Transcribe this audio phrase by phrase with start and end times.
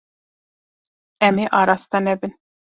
[1.27, 2.31] Em ê araste nebin.